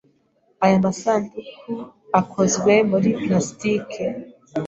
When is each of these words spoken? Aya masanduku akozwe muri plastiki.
Aya 0.65 0.77
masanduku 0.85 1.71
akozwe 2.19 2.73
muri 2.89 3.09
plastiki. 3.21 4.03